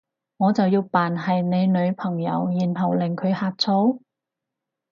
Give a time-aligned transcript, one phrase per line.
[0.37, 4.01] 我就要扮係你女朋友，然後令佢呷醋？